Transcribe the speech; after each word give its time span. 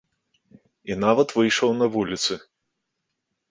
І 0.91 0.97
нават 1.03 1.35
выйшаў 1.41 1.69
на 1.83 1.91
вуліцы. 1.99 2.41